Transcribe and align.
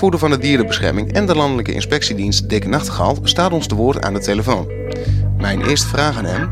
woordvoerder 0.00 0.28
van 0.28 0.38
de 0.40 0.46
dierenbescherming 0.46 1.12
en 1.12 1.26
de 1.26 1.34
landelijke 1.34 1.72
inspectiedienst 1.72 2.50
Dick 2.50 2.66
Nachtegaal 2.66 3.16
staat 3.22 3.52
ons 3.52 3.68
te 3.68 3.74
woord 3.74 4.04
aan 4.04 4.14
de 4.14 4.20
telefoon. 4.20 4.66
Mijn 5.38 5.60
eerste 5.68 5.88
vraag 5.88 6.18
aan 6.18 6.24
hem. 6.24 6.44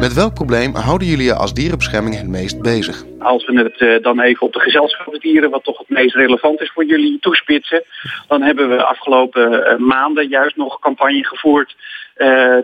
Met 0.00 0.14
welk 0.14 0.34
probleem 0.34 0.74
houden 0.74 1.08
jullie 1.08 1.24
je 1.24 1.34
als 1.34 1.54
dierenbescherming 1.54 2.16
het 2.16 2.28
meest 2.28 2.62
bezig? 2.62 3.04
Als 3.18 3.46
we 3.46 3.52
het 3.62 3.80
uh, 3.80 4.02
dan 4.02 4.20
even 4.20 4.46
op 4.46 4.52
de 4.52 4.60
gezelschapsdieren, 4.60 5.50
wat 5.50 5.64
toch 5.64 5.78
het 5.78 5.88
meest 5.88 6.14
relevant 6.14 6.60
is 6.60 6.70
voor 6.70 6.84
jullie, 6.84 7.18
toespitsen. 7.20 7.82
Dan 8.28 8.42
hebben 8.42 8.68
we 8.68 8.84
afgelopen 8.84 9.52
uh, 9.52 9.76
maanden 9.76 10.28
juist 10.28 10.56
nog 10.56 10.78
campagne 10.78 11.24
gevoerd 11.24 11.76
uh, 12.16 12.56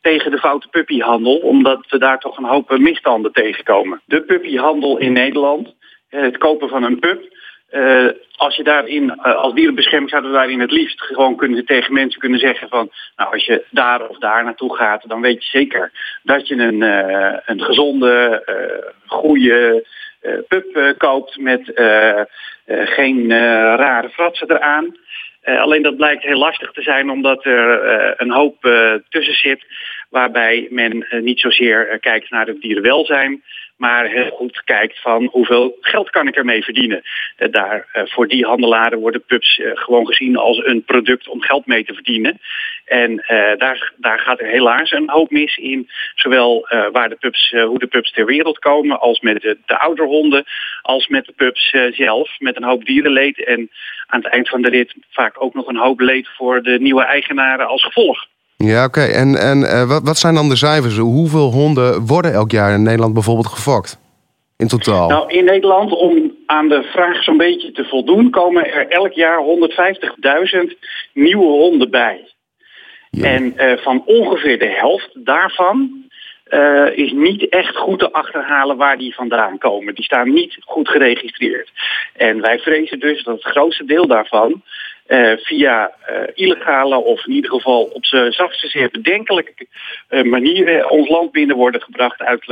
tegen 0.00 0.30
de 0.30 0.38
foute 0.38 0.68
puppyhandel. 0.68 1.36
Omdat 1.36 1.86
we 1.88 1.98
daar 1.98 2.18
toch 2.18 2.36
een 2.36 2.52
hoop 2.54 2.78
misstanden 2.78 3.32
tegenkomen. 3.32 4.00
De 4.04 4.22
puppyhandel 4.22 4.98
in 4.98 5.12
Nederland, 5.12 5.74
het 6.08 6.38
kopen 6.38 6.68
van 6.68 6.82
een 6.82 6.98
pup. 6.98 7.38
Uh, 7.72 8.08
als 8.36 8.56
je 8.56 8.62
daarin, 8.62 9.04
uh, 9.04 9.34
als 9.34 9.54
dierenbescherming 9.54 10.10
zouden 10.10 10.30
we 10.30 10.36
daarin 10.36 10.60
het 10.60 10.70
liefst 10.70 11.00
gewoon 11.02 11.36
kunnen 11.36 11.64
tegen 11.64 11.92
mensen 11.92 12.20
kunnen 12.20 12.38
zeggen 12.38 12.68
van, 12.68 12.90
nou 13.16 13.32
als 13.32 13.44
je 13.44 13.64
daar 13.70 14.08
of 14.08 14.18
daar 14.18 14.44
naartoe 14.44 14.76
gaat, 14.76 15.08
dan 15.08 15.20
weet 15.20 15.44
je 15.44 15.58
zeker 15.58 15.90
dat 16.22 16.48
je 16.48 16.54
een, 16.54 16.80
uh, 16.80 17.36
een 17.44 17.62
gezonde, 17.62 18.42
goede 19.06 19.86
pup 20.48 20.94
koopt 20.98 21.38
met 21.38 21.72
geen 22.66 23.30
rare 23.76 24.08
fratsen 24.08 24.50
eraan. 24.50 24.96
alleen 25.44 25.82
dat 25.82 25.96
blijkt 25.96 26.22
heel 26.22 26.38
lastig 26.38 26.72
te 26.72 26.82
zijn 26.82 27.10
omdat 27.10 27.44
er 27.44 28.20
een 28.20 28.30
hoop 28.30 28.56
tussen 29.08 29.34
zit 29.34 29.64
waarbij 30.10 30.66
men 30.70 31.06
niet 31.10 31.40
zozeer 31.40 31.98
kijkt 32.00 32.30
naar 32.30 32.46
het 32.46 32.60
dierenwelzijn, 32.60 33.42
maar 33.80 34.06
heel 34.06 34.30
goed 34.30 34.62
kijkt 34.64 35.00
van 35.00 35.28
hoeveel 35.32 35.76
geld 35.80 36.10
kan 36.10 36.28
ik 36.28 36.36
ermee 36.36 36.64
verdienen. 36.64 37.02
Uh, 37.38 37.48
daar, 37.50 37.86
uh, 37.94 38.02
voor 38.06 38.28
die 38.28 38.44
handelaren 38.44 38.98
worden 38.98 39.24
pubs 39.24 39.58
uh, 39.58 39.70
gewoon 39.74 40.06
gezien 40.06 40.36
als 40.36 40.64
een 40.64 40.82
product 40.84 41.28
om 41.28 41.40
geld 41.40 41.66
mee 41.66 41.84
te 41.84 41.94
verdienen. 41.94 42.38
En 42.84 43.24
daar, 43.58 43.92
daar 43.96 44.18
gaat 44.18 44.40
er 44.40 44.46
helaas 44.46 44.90
een 44.90 45.10
hoop 45.10 45.30
mis 45.30 45.56
in. 45.56 45.88
Zowel 46.14 46.66
waar 46.92 47.08
de 47.08 47.16
pubs, 47.16 47.50
hoe 47.50 47.78
de 47.78 47.86
pubs 47.86 48.12
ter 48.12 48.24
wereld 48.24 48.58
komen, 48.58 49.00
als 49.00 49.20
met 49.20 49.42
de, 49.42 49.58
de 49.66 49.78
ouderhonden, 49.78 50.44
als 50.82 51.06
met 51.06 51.24
de 51.24 51.32
pubs 51.32 51.74
zelf, 51.90 52.38
met 52.38 52.56
een 52.56 52.64
hoop 52.64 52.84
dierenleed. 52.84 53.44
En 53.44 53.70
aan 54.06 54.22
het 54.22 54.32
eind 54.32 54.48
van 54.48 54.62
de 54.62 54.70
rit 54.70 54.94
vaak 55.10 55.42
ook 55.42 55.54
nog 55.54 55.66
een 55.66 55.76
hoop 55.76 56.00
leed 56.00 56.28
voor 56.28 56.62
de 56.62 56.80
nieuwe 56.80 57.04
eigenaren 57.04 57.66
als 57.66 57.84
gevolg. 57.84 58.26
Ja, 58.64 58.84
oké. 58.84 59.00
Okay. 59.00 59.12
En, 59.14 59.34
en 59.36 59.58
uh, 59.58 59.88
wat, 59.88 60.02
wat 60.02 60.18
zijn 60.18 60.34
dan 60.34 60.48
de 60.48 60.56
cijfers? 60.56 60.96
Hoeveel 60.96 61.50
honden 61.50 62.06
worden 62.06 62.32
elk 62.32 62.50
jaar 62.50 62.72
in 62.72 62.82
Nederland 62.82 63.14
bijvoorbeeld 63.14 63.46
gefokt? 63.46 63.98
In 64.56 64.68
totaal? 64.68 65.08
Nou, 65.08 65.32
in 65.32 65.44
Nederland, 65.44 65.92
om 65.92 66.32
aan 66.46 66.68
de 66.68 66.82
vraag 66.82 67.22
zo'n 67.22 67.36
beetje 67.36 67.72
te 67.72 67.84
voldoen, 67.84 68.30
komen 68.30 68.72
er 68.72 68.88
elk 68.88 69.12
jaar 69.12 69.42
150.000 69.42 70.78
nieuwe 71.12 71.44
honden 71.44 71.90
bij. 71.90 72.28
Ja. 73.10 73.24
En 73.24 73.54
uh, 73.56 73.76
van 73.76 74.02
ongeveer 74.06 74.58
de 74.58 74.68
helft 74.68 75.10
daarvan 75.14 75.90
uh, 76.50 76.86
is 76.94 77.12
niet 77.12 77.48
echt 77.48 77.76
goed 77.76 77.98
te 77.98 78.12
achterhalen 78.12 78.76
waar 78.76 78.98
die 78.98 79.14
vandaan 79.14 79.58
komen. 79.58 79.94
Die 79.94 80.04
staan 80.04 80.32
niet 80.32 80.56
goed 80.60 80.88
geregistreerd. 80.88 81.70
En 82.16 82.40
wij 82.40 82.58
vrezen 82.58 83.00
dus 83.00 83.22
dat 83.22 83.34
het 83.34 83.52
grootste 83.52 83.84
deel 83.84 84.06
daarvan 84.06 84.62
uh, 85.10 85.36
via 85.36 85.90
uh, 86.10 86.22
illegale 86.34 86.96
of 86.96 87.26
in 87.26 87.32
ieder 87.32 87.50
geval 87.50 87.82
op 87.82 88.04
zijn 88.04 88.32
zachtste 88.32 88.68
zeer 88.68 88.90
bedenkelijke 88.90 89.66
uh, 90.10 90.22
manieren 90.22 90.90
ons 90.90 91.08
land 91.08 91.32
binnen 91.32 91.56
worden 91.56 91.82
gebracht 91.82 92.20
uit 92.20 92.44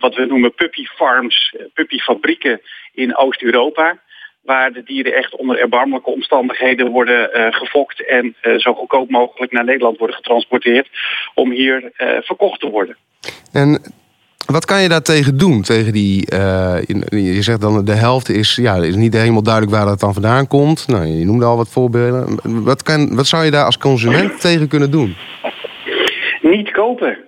wat 0.00 0.14
we 0.14 0.24
noemen 0.26 0.54
puppy 0.54 0.84
farms, 0.84 1.56
puppyfabrieken 1.74 2.60
in 2.94 3.16
Oost-Europa. 3.16 3.98
Waar 4.42 4.72
de 4.72 4.82
dieren 4.82 5.14
echt 5.14 5.36
onder 5.36 5.58
erbarmelijke 5.58 6.10
omstandigheden 6.10 6.90
worden 6.90 7.52
gefokt 7.54 8.04
en 8.04 8.36
zo 8.56 8.74
goedkoop 8.74 9.10
mogelijk 9.10 9.52
naar 9.52 9.64
Nederland 9.64 9.98
worden 9.98 10.16
getransporteerd 10.16 10.88
om 11.34 11.50
hier 11.50 11.92
verkocht 12.20 12.60
te 12.60 12.70
worden. 12.70 12.96
En 13.52 13.82
wat 14.46 14.64
kan 14.64 14.82
je 14.82 14.88
daartegen 14.88 15.36
doen? 15.36 15.62
Tegen 15.62 15.92
die, 15.92 16.26
uh, 16.32 16.78
je 17.10 17.42
zegt 17.42 17.60
dan 17.60 17.84
de 17.84 17.92
helft 17.92 18.28
is, 18.28 18.56
ja, 18.56 18.74
is 18.74 18.94
niet 18.94 19.14
helemaal 19.14 19.42
duidelijk 19.42 19.74
waar 19.74 19.86
dat 19.86 20.00
dan 20.00 20.12
vandaan 20.12 20.46
komt. 20.46 20.88
Nou, 20.88 21.06
je 21.06 21.24
noemde 21.24 21.44
al 21.44 21.56
wat 21.56 21.68
voorbeelden. 21.68 22.38
Wat, 22.64 22.82
kan, 22.82 23.16
wat 23.16 23.26
zou 23.26 23.44
je 23.44 23.50
daar 23.50 23.64
als 23.64 23.78
consument 23.78 24.40
tegen 24.40 24.68
kunnen 24.68 24.90
doen? 24.90 25.16
Niet 26.40 26.70
kopen. 26.70 27.18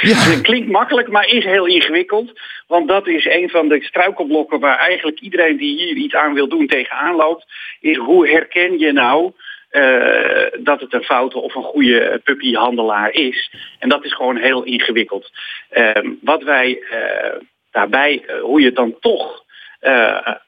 Ja. 0.00 0.40
Klinkt 0.42 0.70
makkelijk, 0.70 1.08
maar 1.08 1.26
is 1.26 1.44
heel 1.44 1.66
ingewikkeld. 1.66 2.40
Want 2.66 2.88
dat 2.88 3.06
is 3.06 3.26
een 3.26 3.48
van 3.48 3.68
de 3.68 3.82
struikelblokken 3.82 4.60
waar 4.60 4.78
eigenlijk 4.78 5.20
iedereen 5.20 5.56
die 5.56 5.76
hier 5.76 5.96
iets 5.96 6.14
aan 6.14 6.34
wil 6.34 6.48
doen 6.48 6.66
tegenaan 6.66 7.16
loopt. 7.16 7.46
Is 7.80 7.96
hoe 7.96 8.28
herken 8.28 8.78
je 8.78 8.92
nou 8.92 9.32
uh, 9.72 10.46
dat 10.58 10.80
het 10.80 10.92
een 10.92 11.02
foute 11.02 11.38
of 11.38 11.54
een 11.54 11.62
goede 11.62 12.20
puppyhandelaar 12.24 13.12
is. 13.12 13.50
En 13.78 13.88
dat 13.88 14.04
is 14.04 14.14
gewoon 14.14 14.36
heel 14.36 14.62
ingewikkeld. 14.62 15.30
Uh, 15.72 15.90
wat 16.20 16.42
wij 16.42 16.82
uh, 16.92 17.40
daarbij, 17.70 18.24
hoe 18.40 18.60
je 18.60 18.72
dan 18.72 18.96
toch 19.00 19.44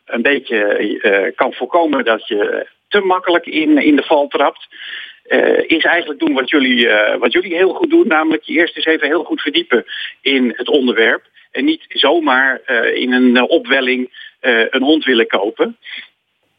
een 0.04 0.22
beetje 0.22 1.32
kan 1.36 1.52
voorkomen 1.52 2.04
dat 2.04 2.28
je 2.28 2.66
te 2.88 3.00
makkelijk 3.00 3.46
in, 3.46 3.78
in 3.78 3.96
de 3.96 4.02
val 4.02 4.28
trapt. 4.28 4.68
is 5.66 5.84
eigenlijk 5.84 6.20
doen 6.20 6.34
wat 6.34 6.50
jullie, 6.50 6.88
wat 7.18 7.32
jullie 7.32 7.54
heel 7.54 7.74
goed 7.74 7.90
doen. 7.90 8.06
Namelijk 8.06 8.42
je 8.42 8.52
eerst 8.52 8.76
eens 8.76 8.84
even 8.84 9.06
heel 9.06 9.24
goed 9.24 9.40
verdiepen 9.40 9.84
in 10.20 10.52
het 10.56 10.68
onderwerp. 10.68 11.22
En 11.50 11.64
niet 11.64 11.84
zomaar 11.88 12.60
in 12.94 13.12
een 13.12 13.42
opwelling 13.42 14.10
een 14.70 14.82
hond 14.82 15.04
willen 15.04 15.26
kopen. 15.26 15.76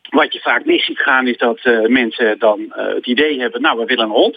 Wat 0.09 0.33
je 0.33 0.39
vaak 0.39 0.65
mis 0.65 0.85
ziet 0.85 0.99
gaan 0.99 1.27
is 1.27 1.37
dat 1.37 1.59
uh, 1.63 1.87
mensen 1.87 2.39
dan 2.39 2.59
uh, 2.59 2.87
het 2.87 3.05
idee 3.05 3.39
hebben, 3.39 3.61
nou 3.61 3.79
we 3.79 3.85
willen 3.85 4.03
een 4.03 4.09
hond. 4.09 4.35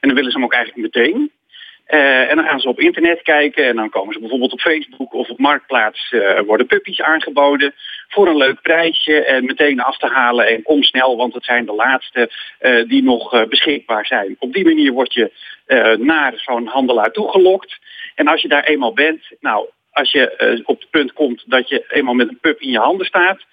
En 0.00 0.08
dan 0.08 0.14
willen 0.14 0.30
ze 0.30 0.36
hem 0.36 0.46
ook 0.46 0.52
eigenlijk 0.52 0.94
meteen. 0.94 1.30
Uh, 1.88 2.30
en 2.30 2.36
dan 2.36 2.44
gaan 2.44 2.60
ze 2.60 2.68
op 2.68 2.80
internet 2.80 3.22
kijken 3.22 3.64
en 3.64 3.76
dan 3.76 3.90
komen 3.90 4.12
ze 4.12 4.20
bijvoorbeeld 4.20 4.52
op 4.52 4.60
Facebook 4.60 5.14
of 5.14 5.28
op 5.28 5.38
Marktplaats 5.38 6.14
worden 6.46 6.66
puppies 6.66 7.00
aangeboden 7.00 7.74
voor 8.08 8.28
een 8.28 8.36
leuk 8.36 8.62
prijsje 8.62 9.24
en 9.24 9.44
meteen 9.44 9.80
af 9.80 9.98
te 9.98 10.06
halen 10.06 10.46
en 10.46 10.62
kom 10.62 10.82
snel, 10.82 11.16
want 11.16 11.34
het 11.34 11.44
zijn 11.44 11.66
de 11.66 11.72
laatste 11.72 12.30
die 12.86 13.02
nog 13.02 13.46
beschikbaar 13.48 14.06
zijn. 14.06 14.36
Op 14.38 14.52
die 14.52 14.64
manier 14.64 14.92
word 14.92 15.12
je 15.12 15.32
naar 15.98 16.32
zo'n 16.36 16.66
handelaar 16.66 17.10
toegelokt. 17.10 17.78
En 18.14 18.26
als 18.26 18.42
je 18.42 18.48
daar 18.48 18.64
eenmaal 18.64 18.92
bent, 18.92 19.22
nou, 19.40 19.68
als 19.92 20.10
je 20.10 20.62
op 20.64 20.80
het 20.80 20.90
punt 20.90 21.12
komt 21.12 21.44
dat 21.46 21.68
je 21.68 21.84
eenmaal 21.88 22.14
met 22.14 22.28
een 22.28 22.40
pup 22.40 22.60
in 22.60 22.70
je 22.70 22.78
handen 22.78 23.06
staat, 23.06 23.44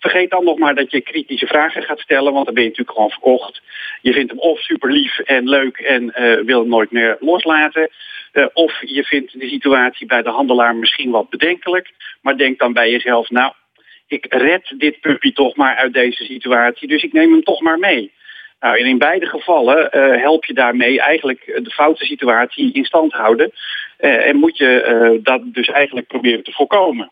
Vergeet 0.00 0.30
dan 0.30 0.44
nog 0.44 0.58
maar 0.58 0.74
dat 0.74 0.90
je 0.90 1.00
kritische 1.00 1.46
vragen 1.46 1.82
gaat 1.82 2.00
stellen, 2.00 2.32
want 2.32 2.44
dan 2.44 2.54
ben 2.54 2.62
je 2.62 2.68
natuurlijk 2.68 2.96
gewoon 2.96 3.12
verkocht. 3.12 3.62
Je 4.00 4.12
vindt 4.12 4.30
hem 4.30 4.40
of 4.40 4.60
super 4.60 4.92
lief 4.92 5.18
en 5.18 5.48
leuk 5.48 5.76
en 5.76 6.02
uh, 6.02 6.44
wil 6.44 6.60
hem 6.60 6.68
nooit 6.68 6.90
meer 6.90 7.16
loslaten. 7.20 7.90
Uh, 8.32 8.46
of 8.52 8.80
je 8.80 9.04
vindt 9.04 9.40
de 9.40 9.48
situatie 9.48 10.06
bij 10.06 10.22
de 10.22 10.30
handelaar 10.30 10.76
misschien 10.76 11.10
wat 11.10 11.30
bedenkelijk, 11.30 11.90
maar 12.22 12.36
denk 12.36 12.58
dan 12.58 12.72
bij 12.72 12.90
jezelf, 12.90 13.30
nou, 13.30 13.52
ik 14.06 14.26
red 14.28 14.74
dit 14.78 15.00
puppy 15.00 15.32
toch 15.32 15.56
maar 15.56 15.76
uit 15.76 15.92
deze 15.92 16.24
situatie, 16.24 16.88
dus 16.88 17.02
ik 17.02 17.12
neem 17.12 17.32
hem 17.32 17.42
toch 17.42 17.60
maar 17.60 17.78
mee. 17.78 18.12
Nou, 18.60 18.78
en 18.78 18.86
in 18.86 18.98
beide 18.98 19.26
gevallen 19.26 19.90
uh, 19.92 20.22
help 20.22 20.44
je 20.44 20.54
daarmee 20.54 21.00
eigenlijk 21.00 21.60
de 21.62 21.70
foute 21.70 22.04
situatie 22.04 22.72
in 22.72 22.84
stand 22.84 23.12
houden. 23.12 23.52
En 23.96 24.36
moet 24.36 24.56
je 24.56 25.20
dat 25.22 25.40
dus 25.44 25.68
eigenlijk 25.68 26.06
proberen 26.06 26.42
te 26.42 26.52
voorkomen. 26.52 27.10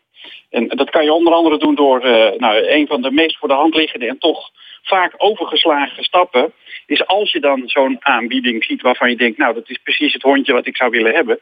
En 0.51 0.69
dat 0.69 0.91
kan 0.91 1.05
je 1.05 1.12
onder 1.12 1.33
andere 1.33 1.59
doen 1.59 1.75
door 1.75 2.06
uh, 2.06 2.31
nou, 2.37 2.67
een 2.69 2.87
van 2.87 3.03
de 3.03 3.11
meest 3.11 3.39
voor 3.39 3.49
de 3.49 3.55
hand 3.55 3.75
liggende 3.75 4.06
en 4.06 4.19
toch 4.19 4.51
vaak 4.83 5.15
overgeslagen 5.17 6.05
stappen. 6.05 6.53
Is 6.87 7.06
als 7.06 7.33
je 7.33 7.41
dan 7.41 7.62
zo'n 7.65 7.97
aanbieding 8.01 8.65
ziet 8.65 8.83
waarvan 8.83 9.11
je 9.11 9.17
denkt, 9.17 9.39
nou 9.39 9.55
dat 9.55 9.71
is 9.71 9.78
precies 9.83 10.12
het 10.12 10.23
hondje 10.23 10.53
wat 10.53 10.67
ik 10.67 10.77
zou 10.77 10.91
willen 10.91 11.15
hebben. 11.15 11.41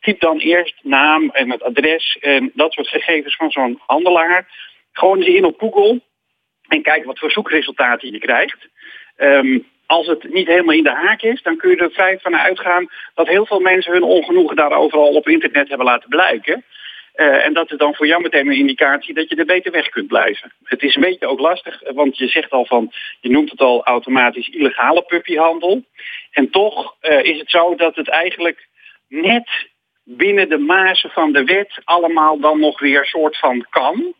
Typ 0.00 0.20
dan 0.20 0.38
eerst 0.38 0.74
naam 0.82 1.30
en 1.30 1.50
het 1.50 1.62
adres 1.62 2.16
en 2.20 2.50
dat 2.54 2.72
soort 2.72 2.88
gegevens 2.88 3.36
van 3.36 3.50
zo'n 3.50 3.80
handelaar. 3.86 4.48
Gewoon 4.92 5.18
eens 5.18 5.36
in 5.36 5.44
op 5.44 5.60
Google 5.60 6.00
en 6.68 6.82
kijk 6.82 7.04
wat 7.04 7.18
voor 7.18 7.30
zoekresultaten 7.30 8.12
je 8.12 8.18
krijgt. 8.18 8.68
Um, 9.16 9.66
als 9.88 10.06
het 10.06 10.32
niet 10.32 10.46
helemaal 10.46 10.74
in 10.74 10.82
de 10.82 10.94
haak 10.94 11.22
is, 11.22 11.42
dan 11.42 11.56
kun 11.56 11.70
je 11.70 11.76
er 11.76 11.90
vrij 11.90 12.18
van 12.18 12.36
uitgaan 12.36 12.88
dat 13.14 13.28
heel 13.28 13.46
veel 13.46 13.60
mensen 13.60 13.92
hun 13.92 14.02
ongenoegen 14.02 14.56
daarover 14.56 14.98
al 14.98 15.14
op 15.14 15.28
internet 15.28 15.68
hebben 15.68 15.86
laten 15.86 16.08
blijken. 16.08 16.64
Uh, 17.20 17.44
en 17.44 17.52
dat 17.52 17.70
is 17.70 17.78
dan 17.78 17.94
voor 17.94 18.06
jou 18.06 18.22
meteen 18.22 18.46
een 18.46 18.56
indicatie 18.56 19.14
dat 19.14 19.28
je 19.28 19.36
er 19.36 19.44
beter 19.44 19.72
weg 19.72 19.88
kunt 19.88 20.06
blijven. 20.06 20.52
Het 20.64 20.82
is 20.82 20.94
een 20.94 21.02
beetje 21.02 21.26
ook 21.26 21.40
lastig, 21.40 21.80
want 21.94 22.18
je 22.18 22.28
zegt 22.28 22.50
al 22.50 22.64
van, 22.64 22.92
je 23.20 23.30
noemt 23.30 23.50
het 23.50 23.60
al 23.60 23.84
automatisch 23.84 24.48
illegale 24.48 25.02
puppyhandel. 25.02 25.84
En 26.30 26.50
toch 26.50 26.96
uh, 27.02 27.22
is 27.22 27.38
het 27.38 27.50
zo 27.50 27.74
dat 27.74 27.96
het 27.96 28.08
eigenlijk 28.08 28.68
net 29.08 29.48
binnen 30.04 30.48
de 30.48 30.58
mazen 30.58 31.10
van 31.10 31.32
de 31.32 31.44
wet 31.44 31.80
allemaal 31.84 32.40
dan 32.40 32.60
nog 32.60 32.80
weer 32.80 33.04
soort 33.04 33.38
van 33.38 33.66
kan. 33.70 34.14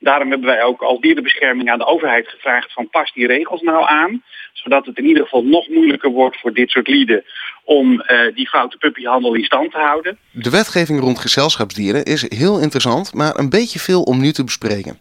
Daarom 0.00 0.30
hebben 0.30 0.48
wij 0.48 0.62
ook 0.62 0.82
als 0.82 1.00
dierenbescherming 1.00 1.70
aan 1.70 1.78
de 1.78 1.86
overheid 1.86 2.28
gevraagd 2.28 2.72
van 2.72 2.88
pas 2.90 3.12
die 3.12 3.26
regels 3.26 3.62
nou 3.62 3.88
aan. 3.88 4.22
Zodat 4.52 4.86
het 4.86 4.98
in 4.98 5.06
ieder 5.06 5.22
geval 5.22 5.42
nog 5.42 5.68
moeilijker 5.68 6.10
wordt 6.10 6.40
voor 6.40 6.52
dit 6.52 6.70
soort 6.70 6.88
lieden 6.88 7.24
om 7.64 7.92
uh, 7.92 8.34
die 8.34 8.48
foute 8.48 8.76
puppyhandel 8.76 9.34
in 9.34 9.44
stand 9.44 9.70
te 9.70 9.78
houden. 9.78 10.18
De 10.30 10.50
wetgeving 10.50 11.00
rond 11.00 11.18
gezelschapsdieren 11.18 12.04
is 12.04 12.24
heel 12.28 12.60
interessant, 12.60 13.14
maar 13.14 13.38
een 13.38 13.50
beetje 13.50 13.78
veel 13.78 14.02
om 14.02 14.20
nu 14.20 14.32
te 14.32 14.44
bespreken. 14.44 14.98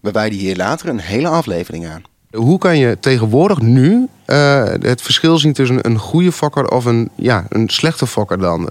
We 0.00 0.10
wijden 0.10 0.38
hier 0.38 0.56
later 0.56 0.88
een 0.88 1.00
hele 1.00 1.28
aflevering 1.28 1.86
aan. 1.86 2.02
Hoe 2.30 2.58
kan 2.58 2.78
je 2.78 2.98
tegenwoordig 2.98 3.60
nu 3.60 4.08
uh, 4.26 4.64
het 4.64 5.02
verschil 5.02 5.38
zien 5.38 5.52
tussen 5.52 5.86
een 5.86 5.98
goede 5.98 6.32
fokker 6.32 6.68
of 6.68 6.84
een, 6.84 7.10
ja, 7.16 7.46
een 7.48 7.68
slechte 7.68 8.06
fokker 8.06 8.38
dan? 8.38 8.70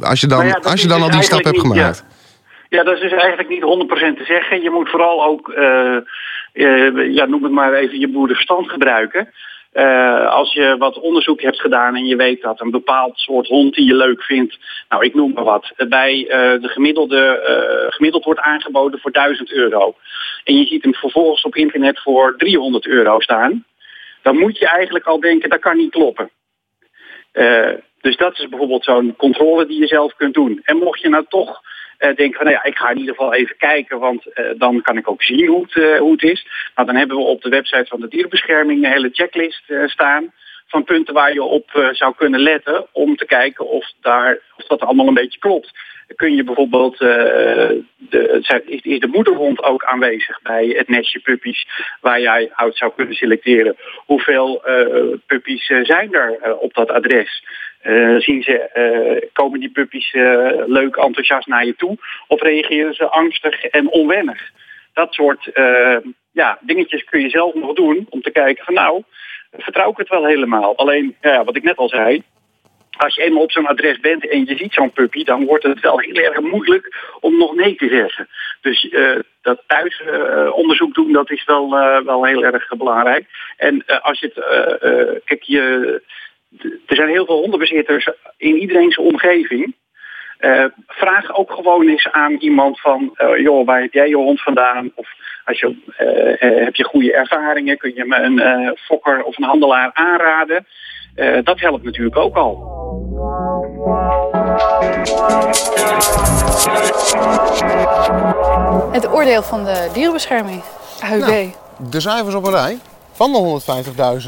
Als 0.00 0.20
je 0.20 0.26
dan, 0.26 0.38
nou 0.38 0.50
ja, 0.62 0.70
als 0.70 0.82
je 0.82 0.88
dan 0.88 1.02
al 1.02 1.10
die 1.10 1.22
stap 1.22 1.44
hebt 1.44 1.60
gemaakt. 1.60 2.04
Ja. 2.08 2.16
Dat 2.68 2.88
is 2.88 3.00
dus 3.00 3.12
eigenlijk 3.12 3.48
niet 3.48 3.62
100% 3.62 4.16
te 4.16 4.24
zeggen. 4.24 4.62
Je 4.62 4.70
moet 4.70 4.88
vooral 4.88 5.24
ook, 5.24 5.48
uh, 5.48 5.96
uh, 6.52 7.14
ja, 7.14 7.26
noem 7.26 7.42
het 7.42 7.52
maar 7.52 7.72
even, 7.72 8.00
je 8.00 8.08
boerenverstand 8.08 8.70
gebruiken. 8.70 9.32
Uh, 9.72 10.26
als 10.26 10.52
je 10.52 10.76
wat 10.78 11.00
onderzoek 11.00 11.40
hebt 11.40 11.60
gedaan 11.60 11.96
en 11.96 12.06
je 12.06 12.16
weet 12.16 12.42
dat 12.42 12.60
een 12.60 12.70
bepaald 12.70 13.18
soort 13.18 13.46
hond 13.46 13.74
die 13.74 13.86
je 13.86 13.94
leuk 13.94 14.22
vindt, 14.22 14.58
nou 14.88 15.04
ik 15.04 15.14
noem 15.14 15.32
maar 15.32 15.44
wat, 15.44 15.72
bij 15.88 16.24
de 16.60 16.68
gemiddelde 16.68 17.40
gemiddeld 17.90 18.24
wordt 18.24 18.40
aangeboden 18.40 19.00
voor 19.00 19.12
1000 19.12 19.52
euro. 19.52 19.94
En 20.44 20.58
je 20.58 20.66
ziet 20.66 20.82
hem 20.82 20.94
vervolgens 20.94 21.42
op 21.42 21.56
internet 21.56 22.00
voor 22.00 22.36
300 22.36 22.86
euro 22.86 23.20
staan. 23.20 23.64
Dan 24.22 24.38
moet 24.38 24.58
je 24.58 24.68
eigenlijk 24.68 25.06
al 25.06 25.20
denken, 25.20 25.50
dat 25.50 25.60
kan 25.60 25.76
niet 25.76 25.90
kloppen. 25.90 26.30
dus 28.00 28.16
dat 28.16 28.38
is 28.38 28.48
bijvoorbeeld 28.48 28.84
zo'n 28.84 29.14
controle 29.16 29.66
die 29.66 29.80
je 29.80 29.86
zelf 29.86 30.14
kunt 30.16 30.34
doen. 30.34 30.60
En 30.64 30.76
mocht 30.76 31.00
je 31.00 31.08
nou 31.08 31.24
toch 31.28 31.60
uh, 31.98 32.14
denk 32.14 32.36
van, 32.36 32.44
nou 32.44 32.56
ja, 32.56 32.64
ik 32.64 32.76
ga 32.76 32.90
in 32.90 32.98
ieder 32.98 33.14
geval 33.14 33.34
even 33.34 33.56
kijken, 33.56 33.98
want 33.98 34.26
uh, 34.26 34.50
dan 34.56 34.82
kan 34.82 34.96
ik 34.96 35.10
ook 35.10 35.22
zien 35.22 35.46
hoe 35.46 35.62
het, 35.62 35.74
uh, 35.74 35.98
hoe 35.98 36.12
het 36.12 36.22
is. 36.22 36.46
Nou, 36.74 36.86
dan 36.86 36.96
hebben 36.96 37.16
we 37.16 37.22
op 37.22 37.42
de 37.42 37.48
website 37.48 37.86
van 37.88 38.00
de 38.00 38.08
dierenbescherming 38.08 38.84
een 38.84 38.90
hele 38.90 39.10
checklist 39.12 39.72
staan 39.86 40.32
van 40.66 40.84
punten 40.84 41.14
waar 41.14 41.32
je 41.32 41.42
op 41.42 41.90
zou 41.92 42.14
kunnen 42.16 42.40
letten 42.40 42.86
om 42.92 43.16
te 43.16 43.26
kijken 43.26 43.68
of, 43.68 43.92
daar, 44.00 44.38
of 44.56 44.66
dat 44.66 44.80
allemaal 44.80 45.06
een 45.06 45.14
beetje 45.14 45.38
klopt. 45.38 45.72
Kun 46.16 46.34
je 46.34 46.44
bijvoorbeeld, 46.44 46.98
de, 46.98 47.82
is, 48.66 49.00
de 49.00 49.08
moederhond 49.12 49.62
ook 49.62 49.84
aanwezig 49.84 50.42
bij 50.42 50.66
het 50.66 50.88
nestje 50.88 51.18
puppies 51.20 51.66
waar 52.00 52.20
jij 52.20 52.50
uit 52.54 52.76
zou 52.76 52.92
kunnen 52.96 53.14
selecteren? 53.14 53.76
Hoeveel 53.96 54.62
puppies 55.26 55.66
zijn 55.82 56.14
er 56.14 56.56
op 56.56 56.74
dat 56.74 56.90
adres? 56.90 57.42
Uh, 57.84 58.16
zien 58.18 58.42
ze, 58.42 58.70
uh, 58.74 59.28
komen 59.32 59.60
die 59.60 59.70
puppies 59.70 60.12
uh, 60.12 60.52
leuk 60.66 60.96
enthousiast 60.96 61.46
naar 61.46 61.66
je 61.66 61.76
toe? 61.76 61.96
Of 62.26 62.40
reageren 62.40 62.94
ze 62.94 63.08
angstig 63.08 63.64
en 63.64 63.92
onwennig? 63.92 64.50
Dat 64.92 65.14
soort 65.14 65.50
ja, 66.32 66.58
dingetjes 66.60 67.04
kun 67.04 67.20
je 67.20 67.28
zelf 67.28 67.54
nog 67.54 67.72
doen 67.72 68.06
om 68.10 68.22
te 68.22 68.30
kijken 68.30 68.64
van 68.64 68.74
nou, 68.74 69.02
vertrouw 69.50 69.90
ik 69.90 69.96
het 69.96 70.08
wel 70.08 70.26
helemaal. 70.26 70.76
Alleen, 70.76 71.16
ja, 71.20 71.44
wat 71.44 71.56
ik 71.56 71.62
net 71.62 71.76
al 71.76 71.88
zei, 71.88 72.22
als 72.98 73.14
je 73.14 73.22
eenmaal 73.22 73.42
op 73.42 73.52
zo'n 73.52 73.66
adres 73.66 74.00
bent 74.00 74.28
en 74.28 74.44
je 74.46 74.56
ziet 74.56 74.72
zo'n 74.72 74.90
puppy, 74.90 75.24
dan 75.24 75.44
wordt 75.44 75.64
het 75.64 75.80
wel 75.80 75.98
heel 75.98 76.14
erg 76.14 76.40
moeilijk 76.40 76.94
om 77.20 77.38
nog 77.38 77.54
nee 77.54 77.74
te 77.74 77.88
zeggen. 77.88 78.28
Dus 78.60 78.84
uh, 78.84 79.18
dat 79.42 79.62
thuisonderzoek 79.66 80.88
uh, 80.88 80.94
doen, 80.94 81.12
dat 81.12 81.30
is 81.30 81.44
wel, 81.44 81.78
uh, 81.78 82.00
wel 82.00 82.24
heel 82.24 82.44
erg 82.44 82.76
belangrijk. 82.76 83.26
En 83.56 83.84
als 84.02 84.20
je 84.20 84.32
het, 84.34 85.24
kijk, 85.24 85.42
je, 85.42 86.02
er 86.86 86.96
zijn 86.96 87.08
heel 87.08 87.26
veel 87.26 87.40
hondenbezitters 87.40 88.08
in 88.36 88.56
iedereen's 88.56 88.98
omgeving. 88.98 89.74
Vraag 90.86 91.36
ook 91.36 91.52
gewoon 91.52 91.88
eens 91.88 92.08
aan 92.10 92.32
iemand 92.32 92.80
van, 92.80 93.14
joh, 93.36 93.66
waar 93.66 93.80
heb 93.80 93.92
jij 93.92 94.08
je 94.08 94.16
hond 94.16 94.42
vandaan? 94.42 94.90
Of 94.94 95.08
als 95.44 95.60
je, 95.60 95.76
heb 96.64 96.74
je 96.74 96.84
goede 96.84 97.12
ervaringen? 97.12 97.78
Kun 97.78 97.94
je 97.94 98.04
me 98.04 98.16
een 98.16 98.76
fokker 98.76 99.22
of 99.22 99.38
een 99.38 99.44
handelaar 99.44 99.90
aanraden? 99.92 100.66
dat 101.42 101.60
helpt 101.60 101.84
natuurlijk 101.84 102.16
ook 102.16 102.36
al. 102.36 102.77
Het 108.92 109.08
oordeel 109.08 109.42
van 109.42 109.64
de 109.64 109.88
dierenbescherming, 109.92 110.62
AUB. 111.00 111.20
Nou, 111.20 111.52
de 111.90 112.00
cijfers 112.00 112.34
op 112.34 112.44
een 112.44 112.50
rij 112.50 112.78
van 113.12 113.32
de 113.32 113.60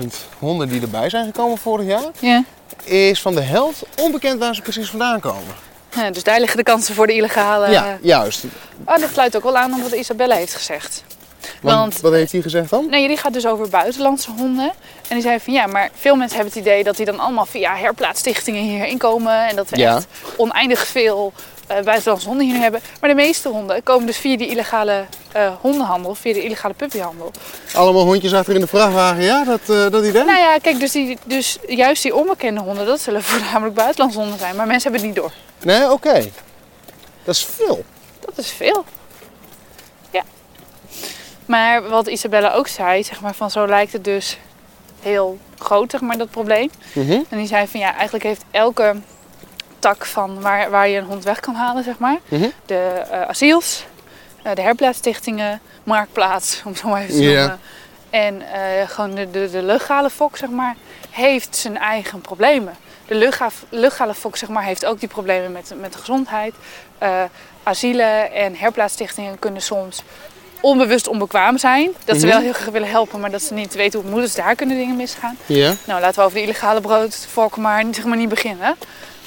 150.000 0.01 0.07
honden 0.39 0.69
die 0.69 0.81
erbij 0.81 1.11
zijn 1.11 1.25
gekomen 1.25 1.59
vorig 1.59 1.87
jaar, 1.87 2.11
ja. 2.19 2.45
is 2.85 3.23
van 3.23 3.35
de 3.35 3.41
helft 3.41 3.83
onbekend 4.01 4.39
waar 4.39 4.55
ze 4.55 4.63
precies 4.63 4.91
vandaan 4.91 5.21
komen. 5.21 5.55
Ja, 5.95 6.11
dus 6.11 6.25
daar 6.25 6.41
liggen 6.41 6.57
de 6.57 6.63
kansen 6.63 6.95
voor 6.95 7.07
de 7.07 7.15
illegale. 7.15 7.71
Ja, 7.71 7.99
juist. 8.03 8.45
Oh, 8.85 8.99
dat 8.99 9.11
sluit 9.13 9.37
ook 9.37 9.43
wel 9.43 9.57
aan 9.57 9.75
op 9.75 9.83
wat 9.83 9.93
Isabelle 9.93 10.35
heeft 10.35 10.55
gezegd. 10.55 11.05
Want, 11.61 12.01
wat 12.01 12.13
heeft 12.13 12.33
hij 12.33 12.41
gezegd 12.41 12.71
dan? 12.71 12.87
Nee, 12.91 13.09
die 13.09 13.17
gaat 13.17 13.33
dus 13.33 13.47
over 13.47 13.69
buitenlandse 13.69 14.31
honden. 14.31 14.73
En 15.09 15.15
die 15.15 15.23
zei 15.23 15.41
van 15.41 15.53
ja, 15.53 15.67
maar 15.67 15.91
veel 15.95 16.17
mensen 16.17 16.37
hebben 16.37 16.55
het 16.55 16.67
idee 16.67 16.85
dat 16.85 16.97
die 16.97 17.07
dan 17.07 17.21
allemaal 17.21 17.47
via 17.47 17.77
herplaatsstichtingen 17.77 18.63
hierheen 18.63 18.99
komen. 18.99 19.49
En 19.49 19.57
dat 19.57 19.69
we 19.69 19.85
echt 19.85 20.07
oneindig 20.37 20.87
veel 20.87 21.33
uh, 21.71 21.81
buitenlandse 21.85 22.29
honden 22.29 22.47
hier 22.47 22.61
hebben. 22.61 22.81
Maar 23.01 23.11
de 23.11 23.17
meeste 23.17 23.49
honden 23.49 23.83
komen 23.83 24.07
dus 24.07 24.17
via 24.17 24.37
die 24.37 24.49
illegale 24.49 25.05
uh, 25.37 25.53
hondenhandel, 25.61 26.15
via 26.15 26.33
de 26.33 26.43
illegale 26.43 26.75
puppyhandel. 26.75 27.31
Allemaal 27.75 28.05
hondjes 28.05 28.35
achter 28.35 28.55
in 28.55 28.61
de 28.61 28.67
vrachtwagen, 28.67 29.23
ja? 29.23 29.45
Dat, 29.45 29.61
uh, 29.71 29.91
dat 29.91 30.05
idee? 30.05 30.25
Nou 30.25 30.39
ja, 30.39 30.59
kijk, 30.59 30.81
dus, 30.81 30.93
die, 30.93 31.19
dus 31.25 31.59
juist 31.67 32.03
die 32.03 32.15
onbekende 32.15 32.61
honden, 32.61 32.87
dat 32.87 33.01
zullen 33.01 33.23
voornamelijk 33.31 33.75
buitenlandse 33.75 34.19
honden 34.19 34.39
zijn. 34.39 34.57
Maar 34.57 34.67
mensen 34.67 34.91
hebben 34.91 35.09
het 35.09 35.17
niet 35.17 35.25
door. 35.25 35.33
Nee, 35.63 35.83
oké. 35.83 35.93
Okay. 35.93 36.33
Dat 37.25 37.35
is 37.35 37.45
veel. 37.45 37.85
Dat 38.21 38.39
is 38.39 38.51
veel. 38.51 38.85
Maar 41.51 41.89
wat 41.89 42.07
Isabella 42.07 42.53
ook 42.53 42.69
zei, 42.69 43.05
zeg 43.05 43.21
maar, 43.21 43.35
van 43.35 43.51
zo 43.51 43.67
lijkt 43.67 43.93
het 43.93 44.05
dus 44.05 44.39
heel 45.01 45.39
groot, 45.59 45.91
zeg 45.91 46.01
maar, 46.01 46.19
dat 46.19 46.31
probleem. 46.31 46.71
Mm 46.93 47.07
-hmm. 47.07 47.25
En 47.29 47.39
die 47.39 47.47
zei 47.47 47.67
van 47.67 47.81
ja, 47.81 47.95
eigenlijk 47.95 48.25
heeft 48.25 48.45
elke 48.51 48.97
tak 49.79 50.07
van 50.07 50.41
waar, 50.41 50.71
waar 50.71 50.89
je 50.89 50.99
een 50.99 51.05
hond 51.05 51.25
weg 51.25 51.41
kan 51.41 51.55
halen, 51.55 51.85
zeg 51.85 51.99
maar. 51.99 52.19
Mm 52.29 52.41
-hmm. 52.41 52.53
De 52.67 53.03
uh, 53.11 53.23
asiels, 53.23 53.85
uh, 54.47 54.55
de 54.55 54.61
herplaatsstichtingen, 54.61 55.61
marktplaats, 55.83 56.63
om 56.65 56.77
zo 56.77 56.89
maar 56.89 57.01
even 57.01 57.15
te 57.15 57.23
noemen. 57.23 57.59
Yeah. 58.11 58.25
En 58.27 58.43
uh, 58.43 58.89
gewoon 58.89 59.15
de, 59.15 59.31
de, 59.31 59.51
de 59.51 59.63
legale 59.63 60.11
fok, 60.11 60.37
zeg 60.37 60.49
maar, 60.49 60.77
heeft 61.11 61.57
zijn 61.57 61.79
eigen 61.79 62.21
problemen. 62.21 62.75
De 63.07 63.31
legale 63.71 64.15
fok, 64.15 64.37
zeg 64.37 64.49
maar, 64.49 64.63
heeft 64.63 64.85
ook 64.85 65.01
die 65.01 65.09
problemen 65.09 65.53
met, 65.53 65.73
met 65.81 65.93
de 65.93 65.99
gezondheid. 65.99 66.55
asielen 67.63 68.33
en 68.33 68.57
herplaatsstichtingen 68.57 69.39
kunnen 69.39 69.63
soms 69.63 70.03
onbewust 70.61 71.09
onbekwaam 71.09 71.59
zijn. 71.59 71.91
Dat 72.05 72.21
ze 72.21 72.27
mhm. 72.27 72.35
wel 72.35 72.45
heel 72.45 72.53
graag 72.53 72.73
willen 72.73 72.89
helpen, 72.89 73.21
maar 73.21 73.31
dat 73.31 73.43
ze 73.43 73.55
niet 73.55 73.75
weten 73.75 73.93
hoe 73.93 74.09
het 74.09 74.17
moet. 74.17 74.25
Dus 74.25 74.35
daar 74.35 74.55
kunnen 74.55 74.77
dingen 74.77 74.97
misgaan. 74.97 75.37
Ja. 75.47 75.75
Nou, 75.85 76.01
laten 76.01 76.19
we 76.19 76.25
over 76.25 76.37
de 76.37 76.43
illegale 76.43 76.81
broodfok 76.81 77.57
maar, 77.57 77.85
zeg 77.91 78.05
maar 78.05 78.17
niet 78.17 78.29
beginnen. 78.29 78.77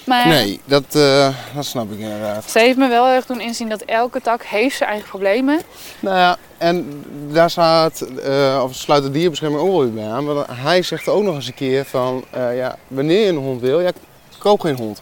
Maar 0.05 0.27
nee, 0.27 0.59
dat, 0.65 0.83
uh, 0.95 1.29
dat 1.55 1.65
snap 1.65 1.91
ik 1.91 1.99
inderdaad. 1.99 2.51
Ze 2.51 2.59
heeft 2.59 2.77
me 2.77 2.87
wel 2.87 3.07
erg 3.07 3.25
doen 3.25 3.41
inzien 3.41 3.69
dat 3.69 3.81
elke 3.81 4.21
tak 4.21 4.43
heeft 4.43 4.77
zijn 4.77 4.89
eigen 4.89 5.09
problemen. 5.09 5.59
Nou 5.99 6.17
ja, 6.17 6.37
en 6.57 7.03
daar 7.31 7.49
staat, 7.49 8.05
uh, 8.25 8.61
of 8.63 8.75
sluit 8.75 9.03
de 9.03 9.11
dierenbescherming 9.11 9.61
ook 9.61 9.69
wel 9.69 9.79
weer 9.79 9.93
bij 9.93 10.07
aan. 10.07 10.25
Want 10.25 10.47
hij 10.51 10.81
zegt 10.81 11.07
ook 11.07 11.23
nog 11.23 11.35
eens 11.35 11.47
een 11.47 11.53
keer 11.53 11.85
van, 11.85 12.23
uh, 12.35 12.57
ja, 12.57 12.75
wanneer 12.87 13.19
je 13.19 13.27
een 13.27 13.35
hond 13.35 13.61
wil, 13.61 13.79
ja, 13.79 13.91
koop 14.37 14.59
geen 14.59 14.77
hond. 14.77 15.01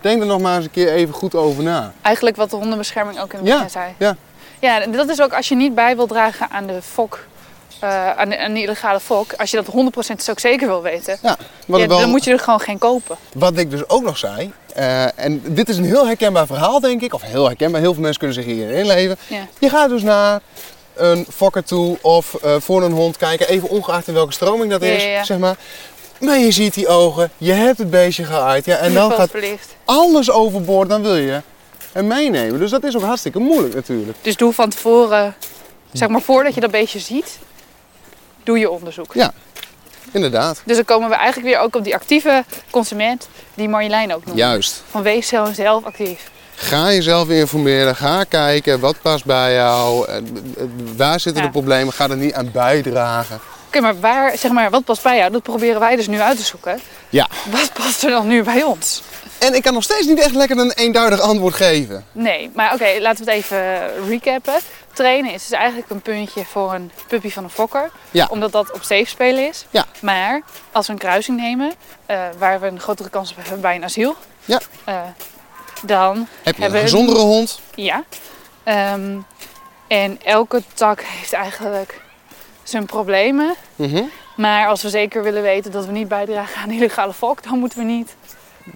Denk 0.00 0.20
er 0.20 0.26
nog 0.26 0.40
maar 0.40 0.56
eens 0.56 0.64
een 0.64 0.70
keer 0.70 0.92
even 0.92 1.14
goed 1.14 1.34
over 1.34 1.62
na. 1.62 1.92
Eigenlijk 2.02 2.36
wat 2.36 2.50
de 2.50 2.56
hondenbescherming 2.56 3.20
ook 3.20 3.32
in 3.32 3.38
het 3.38 3.48
begin 3.48 3.70
zei. 3.70 3.94
Ja. 3.98 4.16
Ja, 4.62 4.86
dat 4.86 5.08
is 5.08 5.20
ook 5.20 5.32
als 5.32 5.48
je 5.48 5.54
niet 5.54 5.74
bij 5.74 5.96
wilt 5.96 6.08
dragen 6.08 6.50
aan 6.50 6.66
de 6.66 6.82
fok 6.82 7.24
uh, 7.84 8.10
aan, 8.10 8.28
de, 8.28 8.38
aan 8.38 8.52
de 8.52 8.62
illegale 8.62 9.00
fok, 9.00 9.32
als 9.32 9.50
je 9.50 9.62
dat 9.62 9.66
100% 9.66 10.30
ook 10.30 10.40
zeker 10.40 10.66
wil 10.66 10.82
weten, 10.82 11.18
ja, 11.22 11.36
ja, 11.66 11.86
dan 11.86 12.10
moet 12.10 12.24
je 12.24 12.30
er 12.30 12.38
gewoon 12.38 12.60
geen 12.60 12.78
kopen. 12.78 13.16
Wat 13.34 13.56
ik 13.56 13.70
dus 13.70 13.88
ook 13.88 14.02
nog 14.02 14.18
zei, 14.18 14.52
uh, 14.76 15.18
en 15.18 15.42
dit 15.44 15.68
is 15.68 15.76
een 15.76 15.84
heel 15.84 16.06
herkenbaar 16.06 16.46
verhaal 16.46 16.80
denk 16.80 17.02
ik, 17.02 17.14
of 17.14 17.22
heel 17.22 17.46
herkenbaar, 17.46 17.80
heel 17.80 17.92
veel 17.92 18.02
mensen 18.02 18.20
kunnen 18.20 18.42
zich 18.42 18.46
hierin 18.54 18.76
inleven. 18.76 19.16
Ja. 19.26 19.46
Je 19.58 19.68
gaat 19.68 19.88
dus 19.88 20.02
naar 20.02 20.40
een 20.94 21.26
fokker 21.30 21.64
toe 21.64 21.98
of 22.00 22.36
uh, 22.44 22.54
voor 22.58 22.82
een 22.82 22.92
hond 22.92 23.16
kijken, 23.16 23.48
even 23.48 23.68
ongeacht 23.68 24.08
in 24.08 24.14
welke 24.14 24.32
stroming 24.32 24.70
dat 24.70 24.82
is, 24.82 25.26
zeg 25.26 25.38
maar. 25.38 25.56
Maar 26.20 26.38
je 26.38 26.50
ziet 26.50 26.74
die 26.74 26.88
ogen, 26.88 27.30
je 27.38 27.52
hebt 27.52 27.78
het 27.78 27.90
beestje 27.90 28.24
geaaid, 28.24 28.64
ja, 28.64 28.76
en 28.76 28.94
dan 28.94 29.12
gaat 29.12 29.30
alles 29.84 30.30
overboord, 30.30 30.88
dan 30.88 31.02
wil 31.02 31.16
je 31.16 31.40
hem 31.92 32.06
meenemen. 32.06 32.58
Dus 32.58 32.70
dat 32.70 32.84
is 32.84 32.96
ook 32.96 33.02
hartstikke 33.02 33.38
moeilijk 33.38 33.74
natuurlijk. 33.74 34.18
Dus 34.22 34.36
doe 34.36 34.52
van 34.52 34.70
tevoren, 34.70 35.34
zeg 35.92 36.08
maar 36.08 36.20
voordat 36.20 36.54
je 36.54 36.60
dat 36.60 36.70
beestje 36.70 36.98
ziet, 36.98 37.38
doe 38.42 38.58
je 38.58 38.70
onderzoek. 38.70 39.14
Ja, 39.14 39.32
inderdaad. 40.10 40.62
Dus 40.64 40.76
dan 40.76 40.84
komen 40.84 41.08
we 41.08 41.14
eigenlijk 41.14 41.48
weer 41.48 41.58
ook 41.58 41.76
op 41.76 41.84
die 41.84 41.94
actieve 41.94 42.44
consument 42.70 43.28
die 43.54 43.68
Marjolein 43.68 44.14
ook 44.14 44.24
noemt. 44.24 44.38
Juist. 44.38 44.82
Van 44.90 45.02
wees 45.02 45.28
zelf 45.52 45.84
actief. 45.84 46.30
Ga 46.54 46.92
jezelf 46.92 47.28
informeren, 47.28 47.96
ga 47.96 48.24
kijken 48.24 48.80
wat 48.80 48.96
past 49.02 49.24
bij 49.24 49.54
jou, 49.54 50.06
waar 50.96 51.20
zitten 51.20 51.42
de 51.42 51.50
problemen, 51.50 51.92
ga 51.92 52.08
er 52.08 52.16
niet 52.16 52.34
aan 52.34 52.50
bijdragen. 52.52 53.40
Oké, 53.66 53.80
maar 53.80 54.00
waar, 54.00 54.38
zeg 54.38 54.50
maar, 54.50 54.70
wat 54.70 54.84
past 54.84 55.02
bij 55.02 55.16
jou? 55.16 55.32
Dat 55.32 55.42
proberen 55.42 55.80
wij 55.80 55.96
dus 55.96 56.06
nu 56.06 56.20
uit 56.20 56.36
te 56.36 56.42
zoeken. 56.44 56.80
Ja. 57.08 57.28
Wat 57.50 57.72
past 57.72 58.02
er 58.02 58.10
dan 58.10 58.26
nu 58.26 58.42
bij 58.42 58.62
ons? 58.62 59.02
En 59.42 59.54
ik 59.54 59.62
kan 59.62 59.74
nog 59.74 59.82
steeds 59.82 60.06
niet 60.06 60.18
echt 60.18 60.34
lekker 60.34 60.58
een 60.58 60.72
eenduidig 60.72 61.20
antwoord 61.20 61.54
geven. 61.54 62.04
Nee, 62.12 62.50
maar 62.54 62.74
oké, 62.74 62.98
laten 63.00 63.24
we 63.24 63.30
het 63.30 63.40
even 63.40 63.90
recappen. 64.08 64.54
Trainen 64.92 65.32
is 65.32 65.42
dus 65.48 65.58
eigenlijk 65.58 65.90
een 65.90 66.00
puntje 66.00 66.44
voor 66.44 66.74
een 66.74 66.90
puppy 67.06 67.30
van 67.30 67.44
een 67.44 67.50
fokker. 67.50 67.90
Ja. 68.10 68.26
Omdat 68.30 68.52
dat 68.52 68.72
op 68.72 68.82
safe 68.82 69.04
spelen 69.04 69.48
is. 69.48 69.66
Ja. 69.70 69.86
Maar 70.00 70.42
als 70.72 70.86
we 70.86 70.92
een 70.92 70.98
kruising 70.98 71.40
nemen, 71.40 71.72
uh, 72.10 72.22
waar 72.38 72.60
we 72.60 72.66
een 72.66 72.80
grotere 72.80 73.10
kans 73.10 73.30
op 73.30 73.36
hebben 73.36 73.60
bij 73.60 73.74
een 73.74 73.84
asiel. 73.84 74.16
Ja. 74.44 74.60
Uh, 74.88 75.00
dan 75.82 76.28
heb 76.42 76.56
je 76.56 76.64
een 76.64 76.70
gezondere 76.70 77.18
hond. 77.18 77.60
Ja. 77.74 78.04
Um, 78.94 79.26
en 79.88 80.18
elke 80.24 80.62
tak 80.74 81.02
heeft 81.02 81.32
eigenlijk 81.32 82.00
zijn 82.62 82.86
problemen. 82.86 83.54
Mhm. 83.76 84.02
Maar 84.36 84.66
als 84.66 84.82
we 84.82 84.88
zeker 84.88 85.22
willen 85.22 85.42
weten 85.42 85.70
dat 85.70 85.86
we 85.86 85.92
niet 85.92 86.08
bijdragen 86.08 86.62
aan 86.62 86.70
illegale 86.70 87.12
volk, 87.12 87.42
dan 87.42 87.58
moeten 87.58 87.78
we 87.78 87.84
niet. 87.84 88.14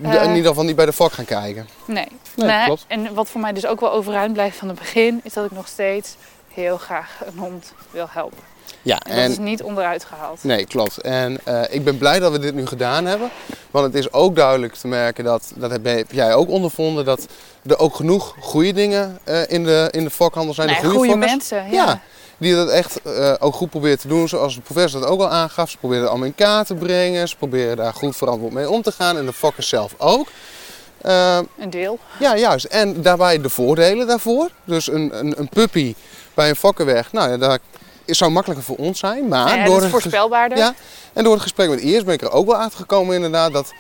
In 0.02 0.35
ieder 0.35 0.49
geval 0.49 0.64
niet 0.64 0.76
bij 0.76 0.87
de 0.87 0.93
fok 0.93 1.12
gaan 1.12 1.25
kijken. 1.25 1.69
Nee. 1.85 2.09
Nee, 2.35 2.47
Maar- 2.47 2.64
klopt. 2.64 2.85
En 2.88 3.14
wat 3.14 3.28
voor 3.28 3.40
mij 3.40 3.52
dus 3.52 3.66
ook 3.66 3.81
wel 3.81 3.93
overeind 3.93 4.33
blijft 4.33 4.57
van 4.59 4.69
het 4.69 4.78
begin, 4.78 5.21
is 5.23 5.33
dat 5.33 5.45
ik 5.45 5.50
nog 5.50 5.69
steeds 5.69 6.16
heel 6.49 6.76
graag 6.76 7.21
een 7.26 7.38
hond 7.38 7.73
wil 7.90 8.07
helpen. 8.11 8.55
Ja, 8.83 8.99
En, 9.00 9.16
dat 9.23 9.31
is 9.31 9.38
niet 9.38 9.62
onderuit 9.62 10.05
gehaald. 10.05 10.45
Nee, 10.45 10.66
klopt. 10.66 11.00
En 11.00 11.38
eh, 11.45 11.62
ik 11.71 11.85
ben 11.85 11.99
blij 11.99 12.19
dat 12.19 12.33
we 12.33 12.38
dit 12.38 12.55
nu 12.55 12.66
gedaan 12.66 13.05
hebben. 13.07 13.31
Want 13.71 13.87
het 13.87 13.95
is 13.95 14.12
ook 14.12 14.37
duidelijk 14.37 14.75
te 14.75 14.88
merken 14.88 15.25
dat, 15.25 15.52
dat 15.55 15.71
heb 15.71 16.11
jij 16.12 16.35
ook 16.35 16.49
ondervonden, 16.49 17.05
dat 17.05 17.26
er 17.66 17.78
ook 17.78 17.95
genoeg 17.95 18.35
goede 18.40 18.73
dingen 18.73 19.19
eh, 19.25 19.40
in, 19.49 19.64
de, 19.64 19.88
in 19.90 20.05
de 20.05 20.11
fokhandel 20.11 20.55
zijn. 20.55 20.69
Nee, 20.69 20.81
de 20.81 20.88
goede 20.88 21.16
mensen. 21.16 21.71
Ja. 21.71 21.85
Ja. 21.85 22.00
Die 22.38 22.55
dat 22.55 22.69
echt 22.69 23.02
eh, 23.02 23.35
ook 23.38 23.55
goed 23.55 23.71
proberen 23.71 23.99
te 23.99 24.09
doen, 24.09 24.28
zoals 24.28 24.55
de 24.55 24.61
professor 24.61 25.00
dat 25.00 25.09
ook 25.09 25.21
al 25.21 25.28
aangaf. 25.28 25.71
Ze 25.71 25.76
proberen 25.78 26.02
het 26.02 26.11
allemaal 26.11 26.28
in 26.28 26.35
kaart 26.35 26.66
te 26.66 26.75
brengen. 26.75 27.28
Ze 27.28 27.37
proberen 27.37 27.76
daar 27.76 27.93
goed 27.95 28.16
verantwoord 28.16 28.52
mee 28.52 28.71
om 28.71 28.83
te 28.83 28.93
gaan. 28.93 29.16
En 29.19 29.26
de 29.26 29.33
fokkers 29.33 29.69
zelf 29.69 29.95
ook. 29.99 30.28
Eh, 31.00 31.38
Een 31.59 31.71
deel. 31.71 31.99
ja, 32.19 32.37
juist. 32.37 32.64
En 32.64 33.02
daarbij 33.02 33.40
de 33.40 33.49
voordelen 33.49 34.07
daarvoor. 34.07 34.49
Dus 34.64 34.87
een, 34.88 35.19
een, 35.19 35.35
een 35.38 35.49
puppy 35.49 35.95
bij 36.35 36.49
een 36.49 36.57
fokkerweg, 36.57 37.12
nou 37.12 37.31
ja, 37.31 37.37
dat 37.37 37.61
is- 38.05 38.19
zou 38.19 38.31
makkelijker 38.31 38.66
voor 38.66 38.76
ons 38.76 38.99
zijn. 38.99 39.28
Maar 39.28 39.57
Ja, 39.59 39.64
door 39.64 39.76
is 39.76 39.83
een 39.83 39.90
ges- 39.90 40.00
voorspelbaarder. 40.00 40.59
ja, 40.59 40.75
en 41.12 41.25
door 41.25 41.33
het 41.33 41.43
gesprek 41.43 41.69
met 41.69 41.81
Iers 41.81 42.05
ben 42.05 42.14
ik 42.14 42.23
er 42.23 42.31
ook 42.31 42.47
wel 42.47 42.57
achter 42.57 42.78
gekomen 42.78 43.14
inderdaad 43.14 43.52
dat 43.52 43.73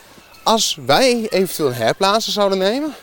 als 0.42 0.78
wij 0.86 1.26
eventueel 1.30 1.72
herplaatsen 1.72 2.32
zouden 2.32 2.58
nemen, 2.58 2.94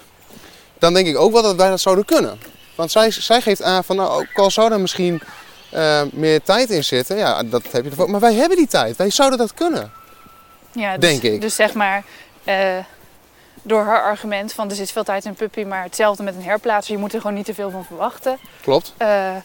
dan 0.79 0.93
denk 0.93 1.07
ik 1.07 1.17
ook 1.17 1.31
wel 1.31 1.41
dat 1.41 1.55
wij 1.55 1.69
dat 1.69 1.79
zouden 1.81 2.05
kunnen. 2.05 2.39
Want 2.75 2.91
zij, 2.91 3.11
zij 3.11 3.41
geeft 3.41 3.61
aan 3.61 3.83
van 3.83 3.95
nou, 3.95 4.09
ook 4.21 4.27
al 4.43 4.51
zou 4.51 4.71
er 4.71 4.79
misschien 4.79 5.21
eh, 5.73 6.01
meer 6.11 6.41
tijd 6.41 6.69
in 6.69 6.83
zitten, 6.83 7.17
ja, 7.17 7.43
dat 7.43 7.63
heb 7.71 7.83
je 7.83 7.89
ervoor. 7.89 8.09
Maar 8.09 8.19
wij 8.19 8.33
hebben 8.33 8.57
die 8.57 8.67
tijd, 8.67 8.95
wij 8.95 9.09
zouden 9.09 9.37
dat 9.37 9.53
kunnen. 9.53 9.91
Ja, 10.71 10.97
dus, 10.97 11.09
Denk 11.09 11.21
ik. 11.33 11.41
Dus 11.41 11.55
zeg 11.55 11.73
maar, 11.73 12.03
eh, 12.43 12.77
door 13.61 13.83
haar 13.83 14.03
argument 14.03 14.53
van 14.53 14.69
er 14.69 14.75
zit 14.75 14.91
veel 14.91 15.03
tijd 15.03 15.23
in 15.23 15.29
een 15.29 15.35
puppy, 15.35 15.63
maar 15.63 15.83
hetzelfde 15.83 16.23
met 16.23 16.35
een 16.35 16.43
herplaatser, 16.43 16.93
je 16.93 16.99
moet 16.99 17.13
er 17.13 17.21
gewoon 17.21 17.35
niet 17.35 17.45
te 17.45 17.53
veel 17.53 17.69
van 17.69 17.85
verwachten. 17.85 18.37
Klopt. 18.61 18.93
Eh, 18.97 19.35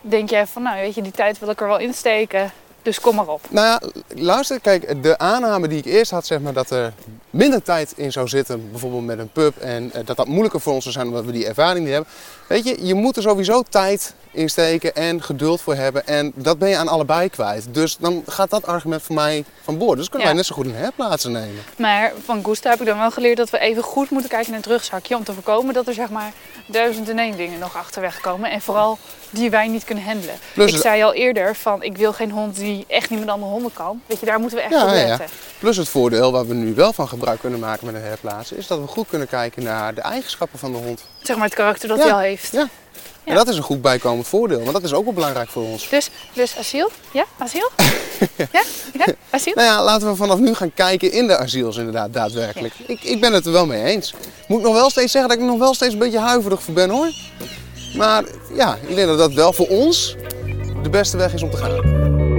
denk 0.00 0.30
jij 0.30 0.46
van, 0.46 0.62
nou 0.62 0.76
weet 0.76 0.94
je, 0.94 1.02
die 1.02 1.12
tijd 1.12 1.38
wil 1.38 1.50
ik 1.50 1.60
er 1.60 1.68
wel 1.68 1.78
insteken, 1.78 2.52
dus 2.82 3.00
kom 3.00 3.14
maar 3.14 3.28
op. 3.28 3.40
Nou 3.50 3.66
ja, 3.66 3.80
luister, 4.14 4.60
kijk, 4.60 5.02
de 5.02 5.18
aanname 5.18 5.68
die 5.68 5.78
ik 5.78 5.84
eerst 5.84 6.10
had, 6.10 6.26
zeg 6.26 6.40
maar, 6.40 6.52
dat 6.52 6.70
er 6.70 6.92
minder 7.30 7.62
tijd 7.62 7.92
in 7.96 8.12
zou 8.12 8.28
zitten, 8.28 8.70
bijvoorbeeld 8.70 9.04
met 9.04 9.18
een 9.18 9.32
pub, 9.32 9.56
en 9.56 9.92
dat 10.04 10.16
dat 10.16 10.26
moeilijker 10.26 10.60
voor 10.60 10.72
ons 10.72 10.82
zou 10.82 10.94
zijn 10.94 11.06
omdat 11.06 11.24
we 11.24 11.32
die 11.32 11.46
ervaring 11.46 11.84
niet 11.84 11.94
hebben. 11.94 12.12
Weet 12.54 12.64
je, 12.64 12.86
je 12.86 12.94
moet 12.94 13.16
er 13.16 13.22
sowieso 13.22 13.62
tijd 13.68 14.14
in 14.30 14.48
steken 14.48 14.94
en 14.94 15.22
geduld 15.22 15.60
voor 15.60 15.74
hebben, 15.74 16.06
en 16.06 16.32
dat 16.34 16.58
ben 16.58 16.68
je 16.68 16.76
aan 16.76 16.88
allebei 16.88 17.28
kwijt. 17.28 17.66
Dus 17.70 17.96
dan 17.96 18.22
gaat 18.26 18.50
dat 18.50 18.66
argument 18.66 19.02
voor 19.02 19.14
mij 19.14 19.44
van 19.62 19.78
boord. 19.78 19.98
Dus 19.98 20.08
kunnen 20.08 20.20
Ja. 20.28 20.32
wij 20.34 20.42
net 20.42 20.46
zo 20.46 20.54
goed 20.54 20.66
een 20.66 20.74
herplaatsen 20.74 21.32
nemen. 21.32 21.62
Maar 21.76 22.12
van 22.24 22.44
Gusta 22.44 22.70
heb 22.70 22.80
ik 22.80 22.86
dan 22.86 22.98
wel 22.98 23.10
geleerd 23.10 23.36
dat 23.36 23.50
we 23.50 23.58
even 23.58 23.82
goed 23.82 24.10
moeten 24.10 24.30
kijken 24.30 24.48
in 24.48 24.56
het 24.58 24.66
rugzakje 24.66 25.16
om 25.16 25.24
te 25.24 25.32
voorkomen 25.32 25.74
dat 25.74 25.86
er 25.86 25.94
zeg 25.94 26.08
maar 26.10 26.32
duizend 26.66 27.08
en 27.08 27.18
één 27.18 27.36
dingen 27.36 27.58
nog 27.58 27.76
achterweg 27.76 28.20
komen. 28.20 28.50
En 28.50 28.60
vooral 28.60 28.98
die 29.30 29.50
wij 29.50 29.68
niet 29.68 29.84
kunnen 29.84 30.04
handelen. 30.04 30.34
Plus 30.54 30.72
ik 30.72 30.80
zei 30.80 31.02
al 31.02 31.14
eerder 31.14 31.56
van 31.56 31.82
ik 31.82 31.96
wil 31.96 32.12
geen 32.12 32.30
hond 32.30 32.56
die 32.56 32.84
echt 32.88 33.10
niet 33.10 33.20
met 33.20 33.28
andere 33.28 33.50
honden 33.52 33.72
kan. 33.72 34.00
Weet 34.06 34.20
je, 34.20 34.26
daar 34.26 34.40
moeten 34.40 34.58
we 34.58 34.64
echt 34.64 34.72
Ja, 34.72 34.82
op 34.82 34.88
ja, 34.88 34.94
ja. 34.94 35.06
letten. 35.06 35.26
Plus 35.58 35.76
het 35.76 35.88
voordeel 35.88 36.32
waar 36.32 36.46
we 36.46 36.54
nu 36.54 36.74
wel 36.74 36.92
van 36.92 37.08
gebruik 37.08 37.40
kunnen 37.40 37.60
maken 37.60 37.86
met 37.86 37.94
een 37.94 38.02
herplaatsen, 38.02 38.56
is 38.56 38.66
dat 38.66 38.78
we 38.78 38.86
goed 38.86 39.08
kunnen 39.08 39.28
kijken 39.28 39.62
naar 39.62 39.94
de 39.94 40.00
eigenschappen 40.00 40.58
van 40.58 40.72
de 40.72 40.78
hond. 40.78 41.04
Zeg 41.24 41.36
maar 41.36 41.44
het 41.44 41.54
karakter 41.54 41.88
dat 41.88 41.98
hij 41.98 42.12
al 42.12 42.18
heeft. 42.18 42.52
Ja. 42.52 42.68
En 43.24 43.34
dat 43.34 43.48
is 43.48 43.56
een 43.56 43.62
goed 43.62 43.82
bijkomend 43.82 44.28
voordeel, 44.28 44.60
want 44.60 44.72
dat 44.72 44.82
is 44.82 44.92
ook 44.92 45.04
wel 45.04 45.12
belangrijk 45.12 45.48
voor 45.48 45.62
ons. 45.62 45.88
Dus, 45.88 46.10
dus 46.32 46.56
asiel? 46.58 46.90
Ja, 47.12 47.24
asiel? 47.38 47.70
ja? 48.52 48.62
Ja? 48.92 49.06
Asiel? 49.30 49.54
Nou 49.54 49.66
ja, 49.66 49.84
laten 49.84 50.08
we 50.08 50.16
vanaf 50.16 50.38
nu 50.38 50.54
gaan 50.54 50.74
kijken 50.74 51.12
in 51.12 51.26
de 51.26 51.36
asiels 51.36 51.76
inderdaad, 51.76 52.12
daadwerkelijk. 52.12 52.74
Ik, 52.86 53.02
ik 53.02 53.20
ben 53.20 53.32
het 53.32 53.46
er 53.46 53.52
wel 53.52 53.66
mee 53.66 53.84
eens. 53.84 54.14
Moet 54.48 54.58
ik 54.58 54.64
nog 54.64 54.74
wel 54.74 54.90
steeds 54.90 55.12
zeggen 55.12 55.30
dat 55.30 55.38
ik 55.38 55.44
er 55.44 55.50
nog 55.50 55.60
wel 55.60 55.74
steeds 55.74 55.92
een 55.92 55.98
beetje 55.98 56.18
huiverig 56.18 56.62
voor 56.62 56.74
ben 56.74 56.90
hoor. 56.90 57.12
Maar 57.96 58.24
ja, 58.54 58.78
ik 58.86 58.94
denk 58.94 59.08
dat 59.08 59.18
dat 59.18 59.32
wel 59.32 59.52
voor 59.52 59.68
ons 59.68 60.16
de 60.82 60.90
beste 60.90 61.16
weg 61.16 61.32
is 61.32 61.42
om 61.42 61.50
te 61.50 61.56
gaan. 61.56 62.33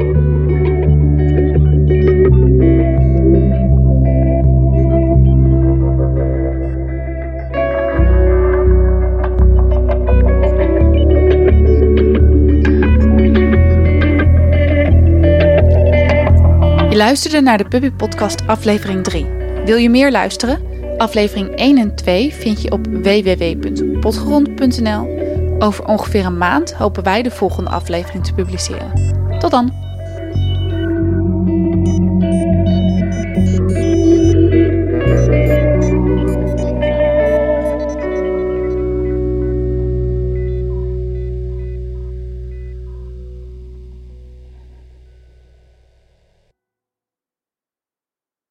Luisterde 17.06 17.42
naar 17.42 17.58
de 17.58 17.68
Puppy 17.68 17.92
Podcast 17.92 18.48
aflevering 18.48 19.04
3. 19.04 19.26
Wil 19.66 19.78
je 19.78 19.90
meer 19.90 20.12
luisteren? 20.12 20.62
Aflevering 20.98 21.50
1 21.50 21.78
en 21.78 21.96
2 21.96 22.34
vind 22.34 22.62
je 22.62 22.72
op 22.72 22.88
www.potgrond.nl. 22.88 25.08
Over 25.60 25.86
ongeveer 25.86 26.26
een 26.26 26.38
maand 26.38 26.74
hopen 26.74 27.04
wij 27.04 27.22
de 27.22 27.32
volgende 27.32 27.70
aflevering 27.70 28.26
te 28.26 28.34
publiceren. 28.34 28.92
Tot 29.40 29.52
dan! 29.52 29.85